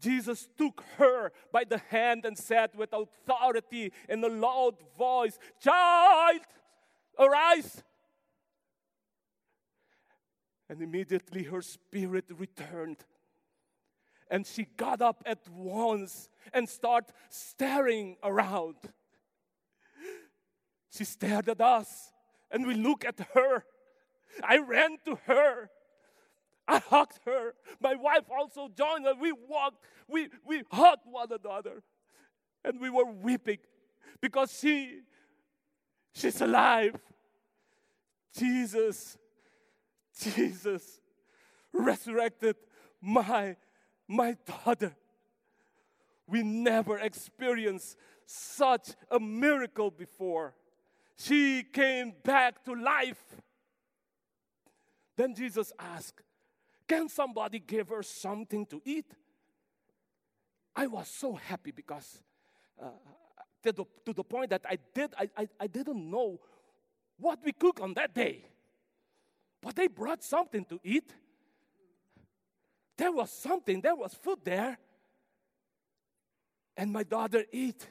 Jesus 0.01 0.49
took 0.57 0.83
her 0.99 1.33
by 1.53 1.65
the 1.65 1.79
hand 1.79 2.25
and 2.25 2.39
said 2.39 2.71
with 2.77 2.93
authority 2.93 3.93
in 4.09 4.23
a 4.23 4.29
loud 4.29 4.77
voice, 4.97 5.37
Child, 5.61 6.41
arise. 7.19 7.83
And 10.71 10.81
immediately 10.81 11.43
her 11.43 11.63
spirit 11.63 12.27
returned. 12.39 12.99
And 14.31 14.47
she 14.47 14.69
got 14.77 15.03
up 15.03 15.21
at 15.27 15.41
once 15.49 16.29
and 16.55 16.69
started 16.69 17.13
staring 17.29 18.17
around. 18.23 18.77
She 20.93 21.05
stared 21.05 21.49
at 21.49 21.61
us, 21.61 22.13
and 22.53 22.65
we 22.69 22.75
looked 22.75 23.05
at 23.05 23.19
her. 23.35 23.65
I 24.45 24.59
ran 24.59 24.99
to 25.07 25.19
her. 25.27 25.71
I 26.69 26.79
hugged 26.79 27.19
her. 27.27 27.55
My 27.81 27.97
wife 27.97 28.27
also 28.31 28.69
joined 28.69 29.09
us. 29.09 29.17
We 29.21 29.33
walked, 29.33 29.85
we, 30.07 30.29
we 30.47 30.63
hugged 30.71 31.03
one 31.05 31.31
another. 31.33 31.83
And 32.65 32.81
we 32.81 32.91
were 32.91 33.11
weeping 33.11 33.59
because 34.21 34.57
she, 34.57 35.01
she's 36.15 36.41
alive. 36.41 36.95
Jesus, 38.37 39.19
Jesus 40.21 41.01
resurrected 41.73 42.57
my, 43.01 43.57
my 44.07 44.37
daughter. 44.47 44.95
We 46.27 46.43
never 46.43 46.99
experienced 46.99 47.97
such 48.27 48.91
a 49.11 49.19
miracle 49.19 49.91
before. 49.91 50.55
She 51.17 51.63
came 51.63 52.15
back 52.23 52.65
to 52.65 52.75
life. 52.75 53.23
Then 55.17 55.35
Jesus 55.35 55.73
asked, 55.79 56.23
Can 56.89 57.09
somebody 57.09 57.59
give 57.59 57.89
her 57.89 58.03
something 58.03 58.65
to 58.67 58.81
eat? 58.85 59.13
I 60.75 60.87
was 60.87 61.09
so 61.09 61.35
happy 61.35 61.73
because 61.73 62.23
uh, 62.81 62.87
to, 63.65 63.73
the, 63.73 63.85
to 64.07 64.13
the 64.13 64.25
point 64.25 64.51
that 64.51 64.63
I, 64.69 64.79
did, 64.95 65.13
I, 65.19 65.29
I, 65.37 65.49
I 65.61 65.67
didn't 65.67 66.11
know 66.11 66.41
what 67.19 67.41
we 67.45 67.53
cook 67.53 67.81
on 67.83 67.95
that 67.95 68.15
day. 68.15 68.45
But 69.63 69.77
they 69.77 69.87
brought 69.89 70.23
something 70.23 70.65
to 70.67 70.81
eat. 70.83 71.13
There 72.97 73.13
was 73.13 73.31
something, 73.31 73.81
there 73.81 73.95
was 73.95 74.15
food 74.15 74.39
there. 74.45 74.79
And 76.77 76.93
my 76.93 77.03
daughter 77.03 77.45
ate. 77.53 77.87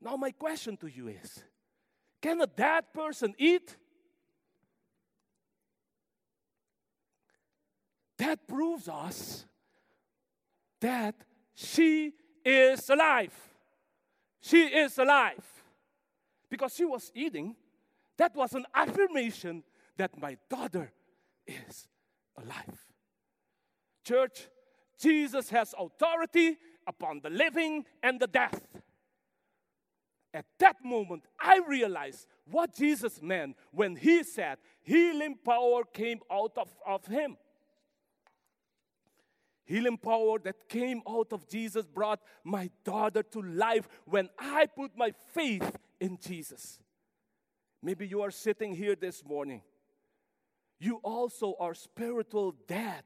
Now, 0.00 0.16
my 0.16 0.30
question 0.30 0.76
to 0.78 0.86
you 0.86 1.08
is 1.08 1.42
can 2.20 2.40
a 2.40 2.46
dead 2.46 2.92
person 2.92 3.34
eat? 3.38 3.76
That 8.18 8.46
proves 8.46 8.88
us 8.88 9.46
that 10.80 11.14
she 11.54 12.12
is 12.44 12.88
alive. 12.90 13.34
She 14.40 14.64
is 14.64 14.98
alive. 14.98 15.44
Because 16.50 16.74
she 16.74 16.84
was 16.84 17.10
eating, 17.14 17.56
that 18.16 18.34
was 18.34 18.52
an 18.54 18.66
affirmation 18.74 19.62
that 19.96 20.20
my 20.20 20.36
daughter 20.48 20.92
is 21.46 21.88
alive. 22.36 22.86
Church, 24.04 24.48
Jesus 25.00 25.50
has 25.50 25.74
authority 25.78 26.56
upon 26.86 27.20
the 27.22 27.30
living 27.30 27.84
and 28.02 28.20
the 28.20 28.26
death. 28.26 28.66
At 30.32 30.46
that 30.58 30.76
moment, 30.84 31.24
I 31.40 31.60
realized 31.66 32.26
what 32.44 32.74
Jesus 32.74 33.20
meant 33.20 33.56
when 33.72 33.96
he 33.96 34.22
said 34.22 34.58
healing 34.82 35.36
power 35.44 35.82
came 35.84 36.20
out 36.30 36.52
of, 36.56 36.68
of 36.86 37.06
him. 37.06 37.36
Healing 39.64 39.98
power 39.98 40.38
that 40.40 40.68
came 40.68 41.00
out 41.08 41.32
of 41.32 41.48
Jesus 41.48 41.86
brought 41.86 42.20
my 42.42 42.70
daughter 42.84 43.22
to 43.22 43.40
life 43.40 43.88
when 44.04 44.28
I 44.38 44.66
put 44.66 44.96
my 44.96 45.12
faith 45.32 45.76
in 46.00 46.18
Jesus. 46.20 46.80
Maybe 47.82 48.06
you 48.06 48.20
are 48.20 48.32
sitting 48.32 48.74
here 48.74 48.96
this 48.96 49.24
morning. 49.24 49.62
You 50.80 50.96
also 51.04 51.54
are 51.60 51.74
spiritual 51.74 52.56
dead. 52.66 53.04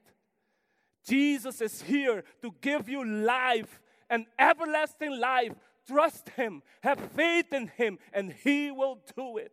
Jesus 1.05 1.61
is 1.61 1.83
here 1.83 2.23
to 2.41 2.55
give 2.61 2.89
you 2.89 3.05
life, 3.05 3.79
an 4.09 4.25
everlasting 4.39 5.19
life 5.19 5.53
Trust 5.87 6.29
Him, 6.29 6.63
have 6.81 6.99
faith 7.15 7.53
in 7.53 7.67
Him, 7.67 7.99
and 8.11 8.33
He 8.33 8.71
will 8.71 8.99
do 9.15 9.37
it. 9.37 9.51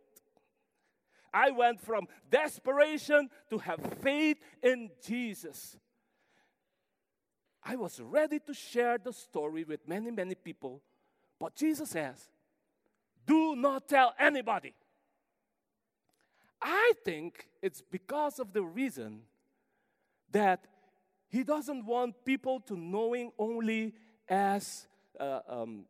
I 1.33 1.51
went 1.51 1.81
from 1.81 2.07
desperation 2.29 3.29
to 3.49 3.57
have 3.59 3.79
faith 4.01 4.37
in 4.61 4.89
Jesus. 5.05 5.77
I 7.63 7.75
was 7.75 7.99
ready 7.99 8.39
to 8.39 8.53
share 8.53 8.97
the 8.97 9.13
story 9.13 9.63
with 9.63 9.87
many, 9.87 10.11
many 10.11 10.35
people, 10.35 10.81
but 11.39 11.55
Jesus 11.55 11.91
says, 11.91 12.29
Do 13.25 13.55
not 13.55 13.87
tell 13.87 14.13
anybody. 14.19 14.73
I 16.63 16.93
think 17.03 17.49
it's 17.61 17.81
because 17.81 18.39
of 18.39 18.53
the 18.53 18.63
reason 18.63 19.23
that 20.31 20.65
he 21.27 21.43
doesn't 21.43 21.85
want 21.85 22.23
people 22.23 22.61
to 22.61 22.77
knowing 22.77 23.31
only 23.37 23.93
as 24.29 24.87
uh, 25.19 25.39
um, 25.47 25.85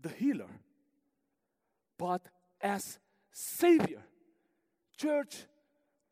the 0.00 0.10
healer, 0.10 0.50
but 1.96 2.28
as 2.60 2.98
Savior. 3.32 4.02
Church, 4.96 5.46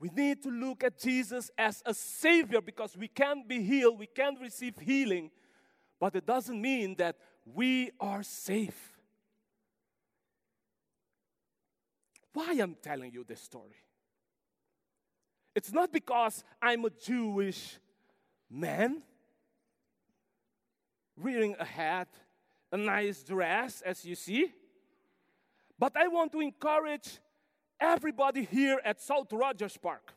we 0.00 0.08
need 0.08 0.42
to 0.44 0.48
look 0.48 0.82
at 0.82 0.98
Jesus 0.98 1.50
as 1.58 1.82
a 1.84 1.92
Savior 1.92 2.62
because 2.62 2.96
we 2.96 3.08
can 3.08 3.44
be 3.46 3.62
healed, 3.62 3.98
we 3.98 4.06
can 4.06 4.36
receive 4.40 4.78
healing, 4.78 5.30
but 6.00 6.16
it 6.16 6.24
doesn't 6.24 6.60
mean 6.60 6.94
that 6.96 7.16
we 7.44 7.90
are 8.00 8.22
safe. 8.22 8.97
Why 12.38 12.52
I'm 12.60 12.76
telling 12.80 13.12
you 13.12 13.24
this 13.24 13.40
story? 13.40 13.82
It's 15.56 15.72
not 15.72 15.92
because 15.92 16.44
I'm 16.62 16.84
a 16.84 16.90
Jewish 16.90 17.80
man 18.48 19.02
wearing 21.16 21.56
a 21.58 21.64
hat 21.64 22.06
a 22.70 22.76
nice 22.76 23.24
dress, 23.24 23.82
as 23.82 24.04
you 24.04 24.14
see. 24.14 24.52
But 25.80 25.96
I 25.96 26.06
want 26.06 26.30
to 26.30 26.40
encourage 26.40 27.18
everybody 27.80 28.44
here 28.44 28.80
at 28.84 29.00
South 29.00 29.32
Rogers 29.32 29.76
Park. 29.76 30.12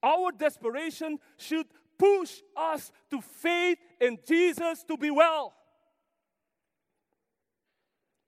Our 0.00 0.30
desperation 0.30 1.18
should 1.36 1.66
push 1.98 2.40
us 2.56 2.92
to 3.10 3.20
faith 3.20 3.78
in 4.00 4.16
Jesus 4.24 4.84
to 4.84 4.96
be 4.96 5.10
well. 5.10 5.54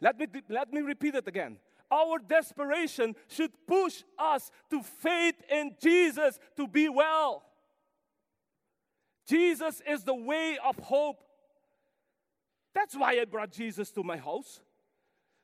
Let 0.01 0.19
me, 0.19 0.27
let 0.49 0.73
me 0.73 0.81
repeat 0.81 1.15
it 1.15 1.29
again. 1.29 1.59
Our 1.91 2.19
desperation 2.19 3.17
should 3.29 3.53
push 3.67 4.03
us 4.19 4.51
to 4.71 4.83
faith 4.83 5.35
in 5.51 5.75
Jesus 5.83 6.39
to 6.57 6.69
be 6.69 6.89
well. 6.89 7.43
Jesus 9.27 9.83
is 9.87 10.05
the 10.05 10.15
way 10.15 10.59
of 10.65 10.77
hope 10.79 11.23
that's 12.75 12.97
why 12.97 13.19
I 13.21 13.25
brought 13.25 13.51
Jesus 13.51 13.91
to 13.93 14.03
my 14.03 14.17
house. 14.17 14.61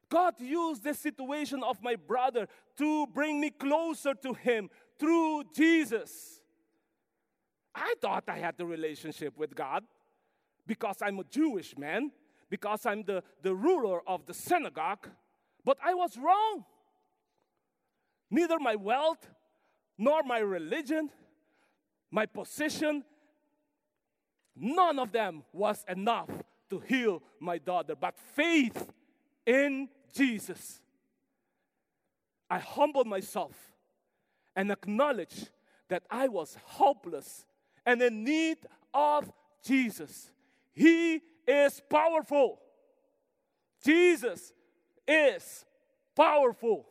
God 0.08 0.34
used 0.38 0.84
the 0.84 0.94
situation 0.94 1.62
of 1.62 1.82
my 1.82 1.96
brother 1.96 2.46
to 2.78 3.06
bring 3.08 3.40
me 3.40 3.50
closer 3.50 4.14
to 4.14 4.34
Him 4.34 4.70
through 4.98 5.44
Jesus. 5.54 6.40
I 7.74 7.94
thought 8.00 8.24
I 8.28 8.38
had 8.38 8.56
the 8.56 8.64
relationship 8.64 9.36
with 9.36 9.54
God 9.54 9.84
because 10.66 10.96
I'm 11.02 11.18
a 11.18 11.24
Jewish 11.24 11.76
man, 11.76 12.12
because 12.48 12.86
I'm 12.86 13.02
the, 13.02 13.22
the 13.42 13.54
ruler 13.54 14.00
of 14.08 14.26
the 14.26 14.34
synagogue, 14.34 15.08
but 15.66 15.76
I 15.84 15.94
was 15.94 16.16
wrong. 16.16 16.64
Neither 18.30 18.58
my 18.60 18.76
wealth, 18.76 19.28
nor 19.98 20.22
my 20.22 20.38
religion, 20.38 21.10
my 22.10 22.24
position, 22.24 23.04
none 24.54 24.98
of 25.00 25.10
them 25.10 25.42
was 25.52 25.84
enough 25.88 26.30
to 26.70 26.78
heal 26.78 27.20
my 27.40 27.58
daughter, 27.58 27.96
but 27.96 28.16
faith 28.16 28.92
in 29.44 29.88
Jesus. 30.14 30.80
I 32.48 32.60
humbled 32.60 33.08
myself 33.08 33.54
and 34.54 34.70
acknowledged 34.70 35.50
that 35.88 36.04
I 36.08 36.28
was 36.28 36.56
hopeless 36.64 37.44
and 37.84 38.00
in 38.00 38.22
need 38.22 38.58
of 38.94 39.32
Jesus. 39.64 40.30
He 40.72 41.20
is 41.46 41.82
powerful. 41.90 42.60
Jesus 43.84 44.52
is 45.06 45.64
powerful. 46.14 46.86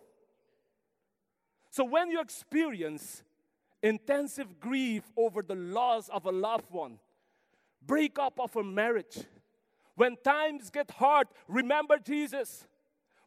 So 1.69 1.83
when 1.83 2.09
you 2.09 2.21
experience 2.21 3.23
intensive 3.83 4.59
grief 4.59 5.03
over 5.17 5.41
the 5.41 5.55
loss 5.55 6.09
of 6.09 6.25
a 6.25 6.31
loved 6.31 6.71
one, 6.71 6.99
breakup 7.85 8.39
of 8.39 8.55
a 8.55 8.63
marriage, 8.63 9.19
When 9.95 10.17
times 10.23 10.69
get 10.69 10.91
hard, 10.91 11.27
remember 11.47 11.97
Jesus. 11.97 12.67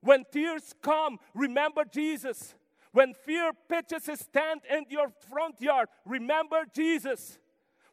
When 0.00 0.24
tears 0.30 0.74
come, 0.82 1.18
remember 1.34 1.84
Jesus. 1.84 2.54
When 2.92 3.14
fear 3.14 3.52
pitches 3.68 4.06
his 4.06 4.26
tent 4.26 4.62
in 4.70 4.84
your 4.90 5.08
front 5.30 5.60
yard, 5.60 5.88
remember 6.04 6.64
Jesus. 6.74 7.38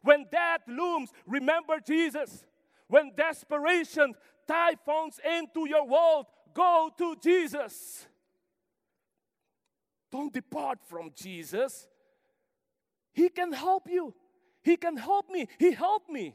When 0.02 0.26
death 0.30 0.60
looms, 0.68 1.10
remember 1.26 1.80
Jesus. 1.84 2.44
When 2.88 3.12
desperation 3.16 4.14
typhoons 4.46 5.18
into 5.24 5.68
your 5.68 5.86
world, 5.86 6.26
go 6.56 6.90
to 6.96 7.14
Jesus. 7.22 8.06
Don't 10.10 10.32
depart 10.32 10.78
from 10.88 11.10
Jesus. 11.14 11.86
He 13.12 13.28
can 13.28 13.52
help 13.52 13.88
you. 13.90 14.14
He 14.62 14.76
can 14.76 14.96
help 14.96 15.28
me. 15.30 15.48
He 15.58 15.72
helped 15.72 16.08
me. 16.08 16.34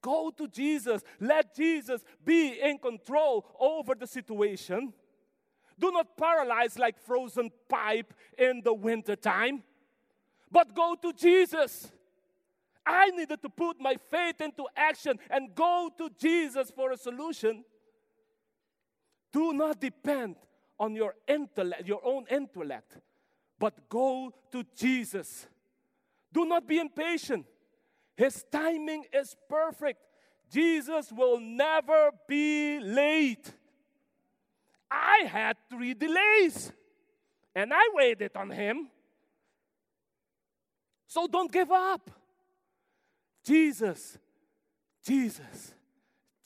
Go 0.00 0.30
to 0.30 0.48
Jesus. 0.48 1.02
Let 1.20 1.54
Jesus 1.54 2.02
be 2.24 2.58
in 2.60 2.78
control 2.78 3.44
over 3.60 3.94
the 3.94 4.06
situation. 4.06 4.94
Do 5.78 5.92
not 5.92 6.16
paralyze 6.16 6.78
like 6.78 6.98
frozen 6.98 7.50
pipe 7.68 8.14
in 8.36 8.62
the 8.64 8.74
wintertime, 8.74 9.62
but 10.50 10.74
go 10.74 10.96
to 11.02 11.12
Jesus. 11.12 11.92
I 12.84 13.10
needed 13.10 13.42
to 13.42 13.50
put 13.50 13.78
my 13.80 13.96
faith 14.10 14.40
into 14.40 14.64
action 14.74 15.18
and 15.30 15.54
go 15.54 15.90
to 15.98 16.08
Jesus 16.18 16.72
for 16.74 16.92
a 16.92 16.96
solution. 16.96 17.64
Do 19.32 19.52
not 19.52 19.80
depend 19.80 20.36
on 20.78 20.94
your 20.94 21.14
intellect, 21.26 21.86
your 21.86 22.00
own 22.04 22.26
intellect, 22.30 22.98
but 23.58 23.88
go 23.88 24.32
to 24.52 24.64
Jesus. 24.76 25.46
Do 26.32 26.44
not 26.44 26.66
be 26.66 26.78
impatient. 26.78 27.46
His 28.16 28.44
timing 28.50 29.04
is 29.12 29.36
perfect. 29.48 30.00
Jesus 30.50 31.12
will 31.12 31.40
never 31.40 32.10
be 32.26 32.80
late. 32.80 33.52
I 34.90 35.24
had 35.26 35.56
three 35.68 35.94
delays 35.94 36.72
and 37.54 37.72
I 37.74 37.88
waited 37.92 38.32
on 38.34 38.50
him. 38.50 38.88
So 41.06 41.26
don't 41.26 41.50
give 41.50 41.70
up. 41.70 42.10
Jesus, 43.44 44.18
Jesus, 45.04 45.74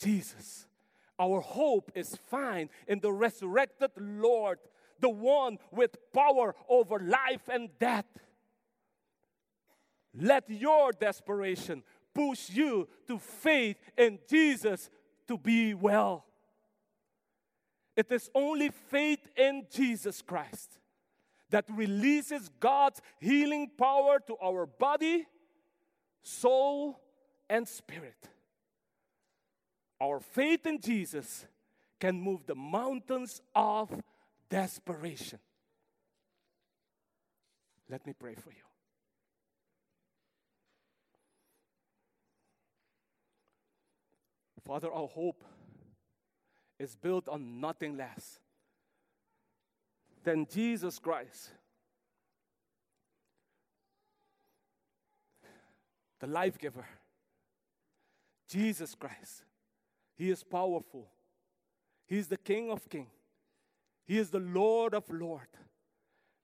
Jesus. 0.00 0.66
Our 1.22 1.40
hope 1.40 1.92
is 1.94 2.18
found 2.28 2.70
in 2.88 2.98
the 2.98 3.12
resurrected 3.12 3.92
Lord, 3.96 4.58
the 4.98 5.08
one 5.08 5.58
with 5.70 5.96
power 6.12 6.56
over 6.68 6.98
life 6.98 7.48
and 7.48 7.68
death. 7.78 8.06
Let 10.12 10.50
your 10.50 10.90
desperation 10.90 11.84
push 12.12 12.50
you 12.50 12.88
to 13.06 13.20
faith 13.20 13.76
in 13.96 14.18
Jesus 14.28 14.90
to 15.28 15.38
be 15.38 15.74
well. 15.74 16.26
It 17.94 18.10
is 18.10 18.28
only 18.34 18.70
faith 18.70 19.20
in 19.36 19.66
Jesus 19.72 20.22
Christ 20.22 20.80
that 21.50 21.66
releases 21.70 22.50
God's 22.58 23.00
healing 23.20 23.70
power 23.78 24.18
to 24.26 24.36
our 24.42 24.66
body, 24.66 25.24
soul, 26.24 26.98
and 27.48 27.68
spirit. 27.68 28.31
Our 30.02 30.18
faith 30.18 30.66
in 30.66 30.80
Jesus 30.80 31.46
can 32.00 32.20
move 32.20 32.44
the 32.44 32.56
mountains 32.56 33.40
of 33.54 33.88
desperation. 34.50 35.38
Let 37.88 38.04
me 38.04 38.12
pray 38.12 38.34
for 38.34 38.50
you. 38.50 38.56
Father, 44.66 44.90
our 44.92 45.06
hope 45.06 45.44
is 46.80 46.96
built 46.96 47.28
on 47.28 47.60
nothing 47.60 47.96
less 47.96 48.40
than 50.24 50.46
Jesus 50.52 50.98
Christ, 50.98 51.50
the 56.18 56.26
life 56.26 56.58
giver. 56.58 56.86
Jesus 58.48 58.96
Christ. 58.96 59.44
He 60.22 60.30
is 60.30 60.44
powerful. 60.44 61.08
He 62.06 62.16
is 62.16 62.28
the 62.28 62.36
King 62.36 62.70
of 62.70 62.88
Kings. 62.88 63.10
He 64.04 64.18
is 64.18 64.30
the 64.30 64.38
Lord 64.38 64.94
of 64.94 65.10
Lords. 65.10 65.58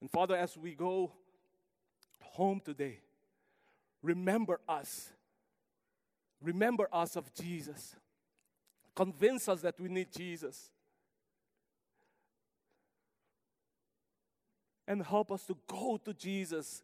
And 0.01 0.11
Father, 0.11 0.35
as 0.35 0.57
we 0.57 0.75
go 0.75 1.13
home 2.21 2.61
today, 2.65 2.99
remember 4.03 4.59
us. 4.69 5.11
Remember 6.43 6.89
us 6.93 7.15
of 7.15 7.33
Jesus. 7.33 7.95
Convince 8.97 9.49
us 9.49 9.61
that 9.61 9.79
we 9.79 9.89
need 9.89 10.09
Jesus. 10.13 10.73
And 14.89 15.05
help 15.05 15.31
us 15.31 15.45
to 15.45 15.57
go 15.69 16.01
to 16.05 16.13
Jesus 16.13 16.83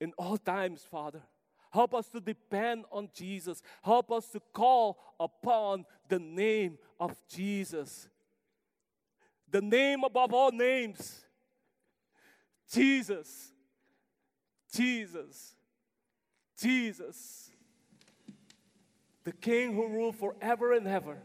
in 0.00 0.14
all 0.16 0.38
times, 0.38 0.86
Father. 0.90 1.20
Help 1.70 1.94
us 1.94 2.08
to 2.08 2.20
depend 2.20 2.84
on 2.90 3.08
Jesus. 3.14 3.62
Help 3.82 4.10
us 4.10 4.28
to 4.28 4.40
call 4.52 4.98
upon 5.18 5.84
the 6.08 6.18
name 6.18 6.78
of 6.98 7.16
Jesus. 7.28 8.08
The 9.50 9.60
name 9.60 10.04
above 10.04 10.32
all 10.32 10.50
names. 10.52 11.24
Jesus. 12.70 13.52
Jesus. 14.72 15.54
Jesus 16.60 17.50
the 19.24 19.32
king 19.32 19.74
who 19.74 19.88
ruled 19.88 20.16
forever 20.16 20.72
and 20.72 20.86
ever. 20.88 21.18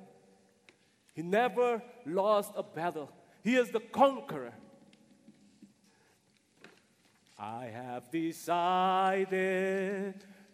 He 1.13 1.21
never 1.21 1.81
lost 2.05 2.51
a 2.55 2.63
battle, 2.63 3.11
he 3.43 3.55
is 3.55 3.71
the 3.71 3.79
conqueror. 3.79 4.53
I 7.37 7.65
have 7.65 8.09
decided 8.11 9.33